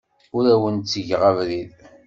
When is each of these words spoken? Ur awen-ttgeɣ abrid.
Ur 0.35 0.43
awen-ttgeɣ 0.53 1.21
abrid. 1.29 1.71